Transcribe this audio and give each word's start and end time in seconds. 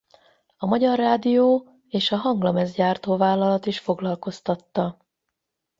A 0.57 0.65
Magyar 0.65 0.97
Rádió 0.97 1.65
és 1.87 2.11
a 2.11 2.15
Hanglemezgyártó 2.17 3.17
Vállalat 3.17 3.65
is 3.65 3.79
foglalkoztatta. 3.79 4.97